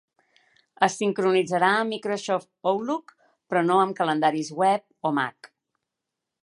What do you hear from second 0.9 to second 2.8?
sincronitzarà amb Microsoft